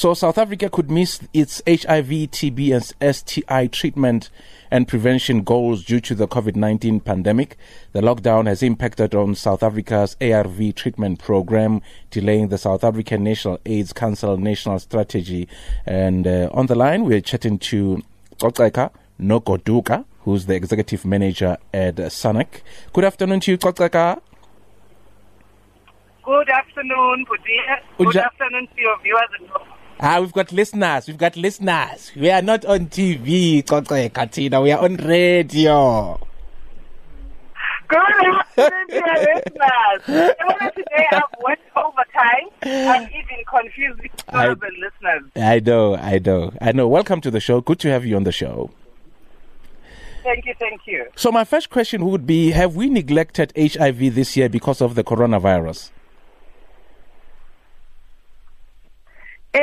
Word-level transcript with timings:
So 0.00 0.14
South 0.14 0.38
Africa 0.38 0.70
could 0.70 0.90
miss 0.90 1.20
its 1.34 1.60
HIV, 1.66 2.32
TB, 2.32 2.72
and 2.74 3.14
STI 3.14 3.66
treatment 3.66 4.30
and 4.70 4.88
prevention 4.88 5.42
goals 5.42 5.84
due 5.84 6.00
to 6.00 6.14
the 6.14 6.26
COVID-19 6.26 7.04
pandemic. 7.04 7.58
The 7.92 8.00
lockdown 8.00 8.46
has 8.46 8.62
impacted 8.62 9.14
on 9.14 9.34
South 9.34 9.62
Africa's 9.62 10.16
ARV 10.18 10.74
treatment 10.74 11.18
program, 11.18 11.82
delaying 12.10 12.48
the 12.48 12.56
South 12.56 12.82
African 12.82 13.24
National 13.24 13.60
AIDS 13.66 13.92
Council 13.92 14.38
national 14.38 14.78
strategy. 14.78 15.46
And 15.84 16.26
uh, 16.26 16.48
on 16.54 16.64
the 16.64 16.76
line, 16.76 17.04
we're 17.04 17.20
chatting 17.20 17.58
to 17.58 18.02
Coceka 18.38 18.92
Nogoduka, 19.20 20.06
who's 20.20 20.46
the 20.46 20.54
executive 20.54 21.04
manager 21.04 21.58
at 21.74 21.96
SANAC. 21.96 22.62
Good 22.94 23.04
afternoon 23.04 23.40
to 23.40 23.50
you, 23.50 23.58
Xoxeka. 23.58 24.18
Good 26.24 26.48
afternoon, 26.48 27.26
Budia. 27.26 27.82
Good 27.98 28.16
afternoon 28.16 28.66
to 28.74 28.80
your 28.80 28.98
viewers. 29.02 29.69
Ah, 30.02 30.18
we've 30.20 30.32
got 30.32 30.50
listeners. 30.50 31.06
We've 31.06 31.18
got 31.18 31.36
listeners. 31.36 32.10
We 32.16 32.30
are 32.30 32.40
not 32.40 32.64
on 32.64 32.86
TV, 32.86 33.62
Katina. 33.66 34.60
We 34.62 34.72
are 34.72 34.82
on 34.82 34.96
radio. 34.96 36.18
Good 37.86 37.98
afternoon 37.98 38.86
your 38.88 39.02
listeners. 39.34 40.72
today 40.74 41.06
I've 41.12 41.22
worked 41.44 41.68
overtime 41.76 42.48
and 42.62 43.08
even 43.10 43.44
confusing 43.46 44.10
some 44.30 44.50
of 44.52 44.60
the 44.60 44.70
listeners. 44.80 45.30
I 45.36 45.60
know, 45.60 45.96
I 45.96 46.18
know, 46.18 46.52
I 46.62 46.72
know. 46.72 46.88
Welcome 46.88 47.20
to 47.20 47.30
the 47.30 47.40
show. 47.40 47.60
Good 47.60 47.80
to 47.80 47.90
have 47.90 48.06
you 48.06 48.16
on 48.16 48.22
the 48.24 48.32
show. 48.32 48.70
Thank 50.22 50.46
you, 50.46 50.54
thank 50.58 50.86
you. 50.86 51.06
So 51.16 51.30
my 51.30 51.44
first 51.44 51.68
question 51.68 52.06
would 52.06 52.26
be, 52.26 52.52
have 52.52 52.74
we 52.74 52.88
neglected 52.88 53.52
HIV 53.56 54.14
this 54.14 54.34
year 54.36 54.48
because 54.48 54.80
of 54.80 54.94
the 54.94 55.04
coronavirus? 55.04 55.90
Uh, 59.52 59.58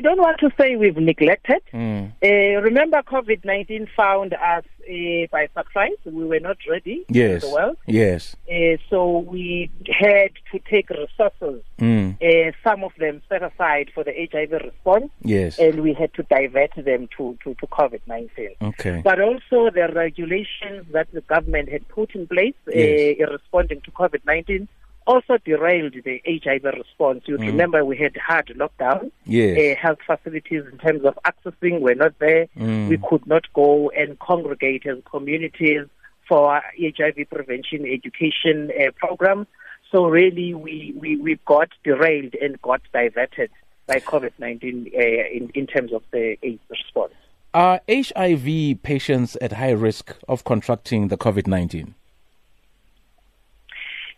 I 0.00 0.02
don't 0.02 0.18
want 0.18 0.40
to 0.40 0.50
say 0.58 0.76
we've 0.76 0.96
neglected. 0.96 1.60
Mm. 1.74 2.12
Uh, 2.24 2.62
remember, 2.62 3.02
COVID 3.02 3.44
19 3.44 3.86
found 3.94 4.32
us 4.32 4.64
uh, 4.88 5.26
by 5.30 5.46
surprise. 5.54 5.98
We 6.06 6.24
were 6.24 6.40
not 6.40 6.56
ready 6.66 7.04
yes. 7.10 7.42
the 7.42 7.50
world. 7.50 7.76
Yes. 7.86 8.34
Uh, 8.50 8.78
so 8.88 9.18
we 9.18 9.70
had 9.86 10.30
to 10.52 10.58
take 10.70 10.88
resources, 10.88 11.62
mm. 11.78 12.16
Uh, 12.16 12.52
some 12.64 12.82
of 12.82 12.92
them 12.98 13.20
set 13.28 13.42
aside 13.42 13.90
for 13.94 14.02
the 14.02 14.14
HIV 14.32 14.52
response. 14.52 15.10
Yes. 15.20 15.58
And 15.58 15.82
we 15.82 15.92
had 15.92 16.14
to 16.14 16.22
divert 16.22 16.70
them 16.76 17.06
to, 17.18 17.36
to, 17.44 17.54
to 17.56 17.66
COVID 17.66 18.00
19. 18.06 18.50
Okay. 18.62 19.02
But 19.04 19.20
also 19.20 19.68
the 19.68 19.90
regulations 19.94 20.86
that 20.92 21.08
the 21.12 21.20
government 21.20 21.68
had 21.68 21.86
put 21.88 22.14
in 22.14 22.26
place 22.26 22.54
uh, 22.68 22.72
yes. 22.74 23.28
responding 23.30 23.82
to 23.82 23.90
COVID 23.90 24.24
19 24.24 24.66
also 25.06 25.38
derailed 25.44 25.94
the 26.04 26.22
HIV 26.26 26.64
response. 26.64 27.22
You 27.26 27.38
mm. 27.38 27.46
remember 27.46 27.84
we 27.84 27.96
had 27.96 28.16
hard 28.16 28.48
lockdown. 28.56 29.10
Yes. 29.24 29.76
Uh, 29.76 29.80
health 29.80 29.98
facilities 30.06 30.64
in 30.70 30.78
terms 30.78 31.04
of 31.04 31.18
accessing 31.24 31.80
were 31.80 31.94
not 31.94 32.18
there. 32.18 32.46
Mm. 32.56 32.88
We 32.88 32.98
could 32.98 33.26
not 33.26 33.44
go 33.54 33.90
and 33.90 34.18
congregate 34.18 34.86
as 34.86 34.98
communities 35.10 35.86
for 36.28 36.62
HIV 36.78 37.28
prevention 37.30 37.86
education 37.86 38.70
uh, 38.78 38.92
programs. 38.96 39.46
So 39.90 40.06
really, 40.06 40.54
we, 40.54 40.94
we, 40.96 41.16
we 41.16 41.38
got 41.44 41.70
derailed 41.82 42.34
and 42.40 42.60
got 42.62 42.80
diverted 42.92 43.50
by 43.86 43.98
COVID-19 43.98 44.94
uh, 44.94 44.98
in, 45.36 45.50
in 45.54 45.66
terms 45.66 45.92
of 45.92 46.02
the 46.12 46.36
AIDS 46.42 46.60
response. 46.70 47.12
Are 47.52 47.80
HIV 47.88 48.82
patients 48.84 49.36
at 49.40 49.54
high 49.54 49.72
risk 49.72 50.14
of 50.28 50.44
contracting 50.44 51.08
the 51.08 51.16
COVID-19? 51.16 51.94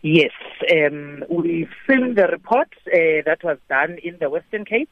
Yes, 0.03 0.31
um, 0.71 1.23
we've 1.29 1.69
seen 1.87 2.15
the 2.15 2.27
report 2.27 2.69
uh, 2.87 3.21
that 3.25 3.43
was 3.43 3.57
done 3.69 3.97
in 4.03 4.17
the 4.19 4.29
Western 4.29 4.65
Cape, 4.65 4.89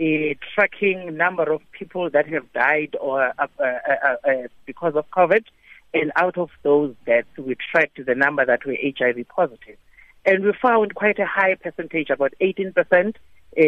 uh, 0.00 0.34
tracking 0.54 1.16
number 1.16 1.52
of 1.52 1.60
people 1.72 2.10
that 2.10 2.26
have 2.28 2.52
died 2.52 2.96
or 3.00 3.32
uh, 3.38 3.46
uh, 3.58 3.64
uh, 3.64 4.16
uh, 4.28 4.32
because 4.66 4.94
of 4.94 5.08
COVID, 5.10 5.44
and 5.92 6.12
out 6.16 6.36
of 6.38 6.50
those 6.62 6.94
deaths, 7.06 7.28
we 7.38 7.56
tracked 7.70 8.04
the 8.04 8.14
number 8.14 8.44
that 8.44 8.64
were 8.66 8.76
HIV 8.82 9.28
positive, 9.28 9.76
and 10.24 10.44
we 10.44 10.52
found 10.60 10.94
quite 10.94 11.18
a 11.18 11.26
high 11.26 11.54
percentage, 11.54 12.10
about 12.10 12.34
18% 12.40 13.14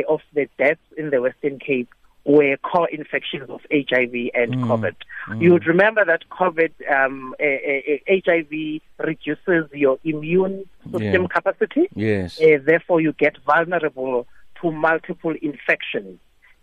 of 0.08 0.20
the 0.34 0.48
deaths 0.58 0.80
in 0.96 1.10
the 1.10 1.22
Western 1.22 1.58
Cape 1.58 1.88
were 2.26 2.56
co-infections 2.58 3.48
of 3.48 3.60
HIV 3.70 4.30
and 4.34 4.54
mm. 4.54 4.66
COVID. 4.66 4.96
Mm. 5.28 5.42
You 5.42 5.52
would 5.52 5.66
remember 5.66 6.04
that 6.04 6.24
COVID, 6.28 6.72
um, 6.90 7.34
HIV 7.40 8.80
reduces 8.98 9.70
your 9.72 9.98
immune 10.02 10.68
system 10.84 11.22
yeah. 11.22 11.28
capacity. 11.28 11.88
Yes. 11.94 12.40
Uh, 12.40 12.58
therefore, 12.64 13.00
you 13.00 13.12
get 13.12 13.36
vulnerable 13.46 14.26
to 14.60 14.72
multiple 14.72 15.34
infections. 15.40 16.18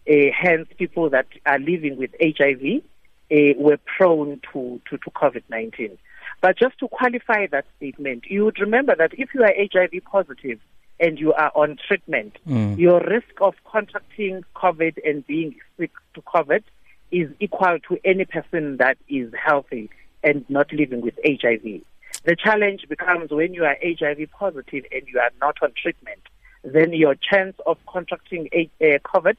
Uh, 0.10 0.32
hence, 0.38 0.68
people 0.78 1.10
that 1.12 1.28
are 1.46 1.60
living 1.60 1.96
with 1.96 2.12
HIV 2.22 2.84
uh, 3.32 3.54
were 3.58 3.80
prone 3.98 4.42
to, 4.52 4.82
to, 4.90 4.98
to 4.98 5.12
COVID-19. 5.12 5.98
But 6.42 6.58
just 6.58 6.78
to 6.80 6.90
qualify 6.90 7.48
that 7.48 7.66
statement, 7.78 8.26
you 8.28 8.44
would 8.44 8.60
remember 8.60 8.96
that 8.98 9.14
if 9.14 9.30
you 9.34 9.44
are 9.44 9.54
HIV 9.58 10.04
positive, 10.04 10.60
and 11.04 11.20
you 11.20 11.34
are 11.34 11.52
on 11.54 11.78
treatment, 11.86 12.38
mm. 12.48 12.78
your 12.78 13.02
risk 13.02 13.42
of 13.42 13.56
contracting 13.66 14.42
COVID 14.56 14.98
and 15.06 15.28
being 15.28 15.54
sick 15.78 15.92
to 16.14 16.22
COVID 16.22 16.64
is 17.12 17.30
equal 17.42 17.78
to 17.90 18.00
any 18.06 18.24
person 18.24 18.78
that 18.78 18.98
is 19.10 19.30
healthy 19.46 19.90
and 20.24 20.46
not 20.50 20.72
living 20.72 21.02
with 21.02 21.16
HIV. 21.26 21.82
The 22.24 22.38
challenge 22.42 22.86
becomes 22.88 23.32
when 23.32 23.54
you 23.54 23.66
are 23.66 23.76
HIV 23.84 24.30
positive 24.32 24.86
and 24.94 25.02
you 25.08 25.20
are 25.20 25.32
not 25.42 25.58
on 25.62 25.74
treatment, 25.76 26.22
then 26.64 26.94
your 26.94 27.16
chance 27.16 27.58
of 27.66 27.78
contracting 27.86 28.48
uh, 28.54 28.86
COVID 29.04 29.36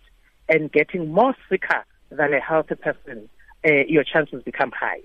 and 0.50 0.70
getting 0.70 1.10
more 1.10 1.34
sicker 1.48 1.82
than 2.10 2.34
a 2.34 2.40
healthy 2.40 2.74
person, 2.74 3.30
uh, 3.66 3.72
your 3.88 4.04
chances 4.04 4.42
become 4.42 4.70
high. 4.70 5.00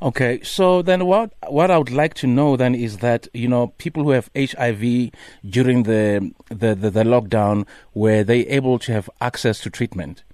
Okay, 0.00 0.40
so 0.42 0.82
then 0.82 1.06
what 1.06 1.32
what 1.48 1.70
I 1.70 1.78
would 1.78 1.90
like 1.90 2.14
to 2.14 2.26
know 2.26 2.56
then 2.56 2.74
is 2.74 2.98
that 2.98 3.28
you 3.32 3.48
know 3.48 3.68
people 3.78 4.02
who 4.04 4.10
have 4.10 4.30
HIV 4.36 5.10
during 5.48 5.84
the 5.84 6.32
the, 6.48 6.74
the, 6.74 6.90
the 6.90 7.04
lockdown 7.04 7.66
were 7.94 8.24
they 8.24 8.40
able 8.46 8.78
to 8.80 8.92
have 8.92 9.08
access 9.20 9.60
to 9.60 9.70
treatment? 9.70 10.24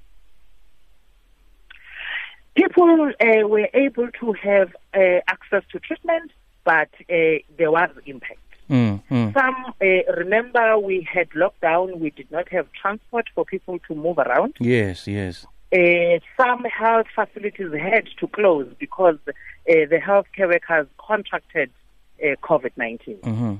People 2.54 3.12
uh, 3.20 3.46
were 3.46 3.68
able 3.72 4.08
to 4.20 4.32
have 4.32 4.74
uh, 4.94 5.20
access 5.28 5.62
to 5.70 5.78
treatment, 5.78 6.32
but 6.64 6.88
uh, 7.08 7.38
there 7.56 7.70
was 7.70 7.90
impact. 8.06 8.40
Mm, 8.68 9.02
mm. 9.10 9.32
Some 9.32 9.74
uh, 9.80 10.12
remember 10.16 10.78
we 10.78 11.06
had 11.10 11.30
lockdown. 11.30 11.98
We 11.98 12.10
did 12.10 12.30
not 12.30 12.48
have 12.50 12.66
transport 12.72 13.26
for 13.34 13.44
people 13.44 13.78
to 13.86 13.94
move 13.94 14.18
around. 14.18 14.56
Yes, 14.60 15.06
yes. 15.06 15.46
Uh, 15.70 16.18
some 16.40 16.64
health 16.64 17.06
facilities 17.14 17.72
had 17.74 18.08
to 18.18 18.26
close 18.28 18.66
because 18.78 19.18
uh, 19.28 19.34
the 19.66 20.00
healthcare 20.02 20.48
workers 20.48 20.86
contracted 20.96 21.70
uh, 22.22 22.36
COVID 22.42 22.72
19. 22.76 23.16
Mm-hmm. 23.18 23.54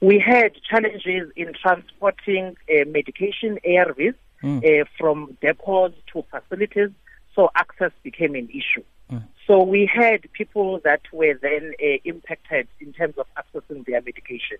We 0.00 0.18
had 0.18 0.52
challenges 0.68 1.30
in 1.36 1.52
transporting 1.52 2.56
uh, 2.70 2.84
medication, 2.86 3.58
ARVs, 3.66 4.14
mm. 4.42 4.82
Uh, 4.82 4.84
from 4.98 5.36
depots 5.42 5.94
to 6.12 6.24
facilities, 6.30 6.90
so 7.36 7.50
access 7.54 7.92
became 8.02 8.34
an 8.34 8.48
issue. 8.48 8.82
Mm. 9.10 9.24
So 9.46 9.62
we 9.62 9.88
had 9.92 10.32
people 10.32 10.80
that 10.84 11.02
were 11.12 11.34
then 11.40 11.74
uh, 11.80 11.98
impacted 12.04 12.66
in 12.80 12.94
terms 12.94 13.14
of 13.18 13.26
accessing 13.36 13.84
their 13.84 14.00
medication. 14.00 14.56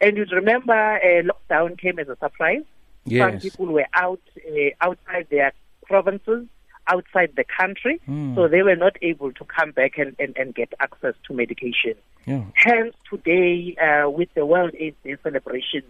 And 0.00 0.16
you 0.18 0.26
remember, 0.30 1.00
lockdown 1.04 1.78
came 1.78 1.98
as 1.98 2.08
a 2.08 2.16
surprise. 2.16 2.64
Yes. 3.06 3.30
Some 3.30 3.40
people 3.40 3.66
were 3.66 3.86
out 3.94 4.20
outside 4.80 5.26
their 5.30 5.52
provinces 5.86 6.46
outside 6.86 7.32
the 7.36 7.44
country, 7.44 8.00
mm. 8.08 8.34
so 8.34 8.48
they 8.48 8.62
were 8.62 8.76
not 8.76 8.96
able 9.02 9.32
to 9.32 9.44
come 9.44 9.70
back 9.70 9.98
and, 9.98 10.14
and, 10.18 10.36
and 10.36 10.54
get 10.54 10.72
access 10.80 11.14
to 11.26 11.34
medication. 11.34 11.94
Yeah. 12.26 12.42
Hence, 12.54 12.94
today, 13.08 13.76
uh, 13.76 14.10
with 14.10 14.28
the 14.34 14.44
World 14.46 14.72
AIDS 14.78 14.96
Day 15.04 15.16
celebration, 15.22 15.82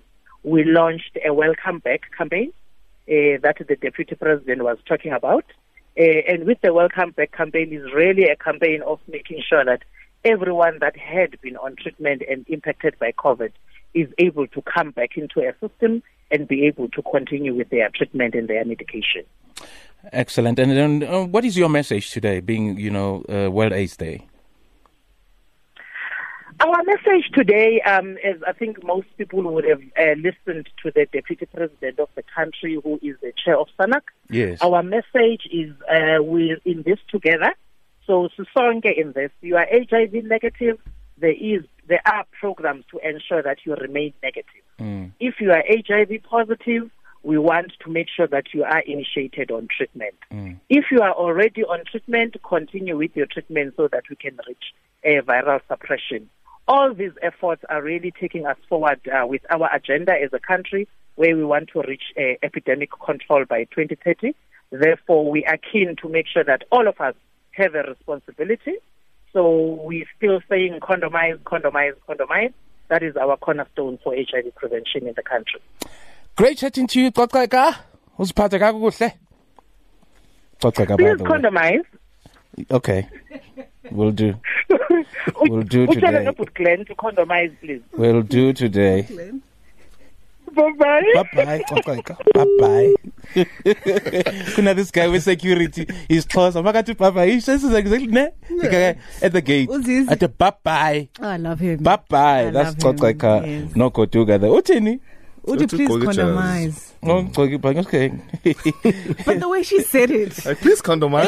we 0.43 0.65
launched 0.65 1.16
a 1.25 1.33
Welcome 1.33 1.78
Back 1.78 2.03
campaign 2.16 2.53
uh, 3.09 3.38
that 3.43 3.57
the 3.66 3.77
Deputy 3.77 4.15
President 4.15 4.63
was 4.63 4.78
talking 4.86 5.13
about. 5.13 5.45
Uh, 5.98 6.03
and 6.03 6.45
with 6.45 6.60
the 6.60 6.72
Welcome 6.72 7.13
Back 7.13 7.33
campaign 7.33 7.72
is 7.72 7.92
really 7.92 8.24
a 8.24 8.36
campaign 8.36 8.83
of 8.83 9.01
making 9.09 9.42
sure 9.48 9.65
that 9.65 9.83
everyone 10.24 10.78
that 10.80 10.97
had 10.97 11.41
been 11.41 11.57
on 11.57 11.77
treatment 11.77 12.22
and 12.28 12.45
impacted 12.48 12.98
by 12.98 13.13
COVID 13.13 13.53
is 13.95 14.09
able 14.18 14.47
to 14.48 14.63
come 14.63 14.91
back 14.91 15.16
into 15.16 15.41
a 15.41 15.53
system 15.60 16.03
and 16.30 16.48
be 16.48 16.66
able 16.66 16.89
to 16.89 17.03
continue 17.03 17.54
with 17.54 17.68
their 17.71 17.89
treatment 17.91 18.34
and 18.34 18.48
their 18.48 18.65
medication. 18.65 19.24
Excellent. 20.12 20.59
And 20.59 20.72
then, 20.72 21.03
uh, 21.03 21.24
what 21.24 21.45
is 21.45 21.56
your 21.56 21.68
message 21.68 22.10
today, 22.10 22.41
being 22.41 22.78
you 22.78 22.91
know 22.91 23.24
uh, 23.28 23.51
World 23.51 23.72
AIDS 23.72 23.97
Day? 23.97 24.27
Our 26.60 26.83
message 26.84 27.30
today 27.34 27.80
um, 27.83 28.16
is 28.18 28.41
I 28.47 28.53
think 28.53 28.84
most 28.84 29.09
people 29.18 29.42
would 29.42 29.65
have 29.65 29.83
uh, 29.98 30.15
listened 30.16 30.68
to 30.83 30.91
the 30.95 31.06
Deputy 31.12 31.47
President 31.47 31.98
of 31.98 32.09
the 32.15 32.22
country, 32.34 32.78
who 32.83 32.98
is 33.03 33.16
the 33.21 33.33
chair 33.45 33.59
of 33.59 33.66
SANAC. 33.78 34.03
Yes. 34.30 34.60
Our 34.62 34.83
message 34.83 35.48
is 35.51 35.72
uh, 35.91 36.22
we're 36.22 36.59
in 36.65 36.83
this 36.83 36.98
together. 37.10 37.53
So, 38.06 38.28
Sisonke 38.39 38.97
in 38.97 39.12
this. 39.12 39.30
You 39.41 39.56
are 39.56 39.66
HIV 39.71 40.24
negative. 40.24 40.78
There 41.18 41.33
is 41.33 41.65
there 41.86 42.03
are 42.06 42.24
programs 42.39 42.84
to 42.92 42.98
ensure 42.98 43.42
that 43.42 43.59
you 43.65 43.74
remain 43.74 44.12
negative. 44.22 44.62
Mm. 44.78 45.12
If 45.21 45.41
you 45.41 45.51
are 45.51 45.62
HIV 45.68 46.22
positive, 46.22 46.91
we 47.24 47.38
want 47.38 47.72
to 47.80 47.91
make 47.91 48.06
sure 48.15 48.26
that 48.26 48.53
you 48.53 48.62
are 48.65 48.80
initiated 48.80 49.50
on 49.50 49.66
treatment. 49.74 50.15
Mm. 50.30 50.59
If 50.68 50.84
you 50.91 51.00
are 51.00 51.12
already 51.12 51.65
on 51.65 51.82
treatment, 51.91 52.36
continue 52.47 52.97
with 52.98 53.16
your 53.16 53.26
treatment 53.26 53.74
so 53.76 53.88
that 53.88 54.04
we 54.10 54.16
can 54.16 54.38
reach 54.47 54.74
a 55.03 55.21
viral 55.22 55.60
suppression. 55.66 56.28
All 56.68 56.94
these 56.94 57.12
efforts 57.22 57.62
are 57.68 57.82
really 57.82 58.12
taking 58.18 58.47
us 58.47 58.56
forward 58.68 59.00
uh, 59.09 59.26
with 59.26 59.42
our 59.50 59.68
agenda 59.74 60.12
as 60.12 60.32
a 60.32 60.38
country 60.38 60.86
where 61.16 61.34
we 61.36 61.44
want 61.44 61.71
to 61.72 61.82
reach 61.82 62.03
uh, 62.18 62.34
epidemic 62.42 62.91
control 63.04 63.44
by 63.48 63.65
2030. 63.65 64.34
Therefore, 64.70 65.30
we 65.30 65.44
are 65.47 65.59
keen 65.59 65.97
to 66.03 66.09
make 66.09 66.27
sure 66.27 66.44
that 66.44 66.65
all 66.70 66.88
of 66.88 67.00
us 67.00 67.15
have 67.53 67.74
a 67.74 67.82
responsibility. 67.82 68.74
So 69.32 69.80
we're 69.82 70.06
still 70.16 70.41
saying 70.48 70.78
condomize, 70.80 71.38
condomize, 71.41 71.94
condomize. 72.09 72.53
That 72.88 73.03
is 73.03 73.16
our 73.16 73.36
cornerstone 73.36 73.98
for 74.04 74.15
HIV 74.15 74.54
prevention 74.56 75.06
in 75.06 75.15
the 75.16 75.22
country. 75.22 75.60
Great 76.36 76.59
chatting 76.59 76.86
to 76.89 77.01
you, 77.01 77.13
Coceka. 77.13 77.77
Usiphathe 78.19 78.59
kakuhle. 78.59 79.13
Coceka 80.60 80.97
Please 80.97 81.22
condomize. 81.22 81.84
Okay. 82.71 83.07
We'll 83.91 84.10
do. 84.10 84.34
we'll 85.42 85.63
do 85.63 85.86
today. 85.86 86.27
Glenn 86.54 86.84
to 86.86 86.95
condomize, 86.97 87.53
please. 87.60 87.83
We'll 87.97 88.22
do 88.22 88.53
today. 88.53 89.07
Bye 90.54 90.72
bye. 90.78 91.03
Bye 91.34 91.63
bye. 91.84 92.03
Bye 92.34 92.47
bye. 92.60 92.95
Kuna 94.54 94.75
this 94.75 94.91
guy 94.91 95.07
with 95.09 95.22
security. 95.22 95.87
He's 96.09 96.25
close. 96.25 96.57
I'm 96.57 96.65
going 96.65 96.84
to 96.84 96.95
bye 96.95 97.10
bye. 97.10 97.28
He 97.28 97.41
says 97.41 97.65
exactly 97.65 98.07
ne? 98.07 98.30
Yeah. 98.51 98.95
At 99.22 99.33
the 99.33 99.41
gate. 99.41 99.69
At 99.71 100.19
the 100.21 100.28
bye 100.28 100.53
bye. 100.63 101.09
Oh, 101.21 101.28
I 101.28 101.37
love 101.37 101.60
him. 101.60 101.83
Bye 101.83 102.01
bye. 102.09 102.51
That's 102.51 102.75
Coceka. 102.75 103.47
Yes. 103.47 103.77
No 103.77 103.91
go 103.91 104.04
together. 104.07 104.48
Would 105.46 105.60
you 105.60 105.68
please 105.68 105.91
condomize? 105.91 106.92
Okay. 107.76 108.14
but 109.26 109.41
the 109.41 109.48
way 109.48 109.62
she 109.62 109.82
said 109.82 110.10
it. 110.10 110.32
Like, 110.46 110.58
please 110.60 110.80
condomize. 110.80 111.24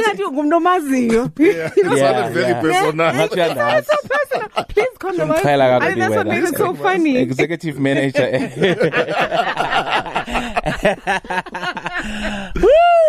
yeah, 1.38 1.70
it 1.74 1.98
sounded 1.98 2.32
very 2.32 2.48
yeah. 2.48 2.60
personal. 2.60 3.14
Yeah. 3.14 3.80
so 3.82 3.96
personal. 4.08 4.48
Please 4.64 4.96
condomize. 4.98 5.44
I 5.44 5.86
think 5.86 5.98
that's 5.98 6.14
what 6.14 6.26
made 6.26 6.44
it 6.44 6.56
so 6.56 6.74
funny. 6.74 7.18
Executive 7.18 7.78
manager. 7.78 8.26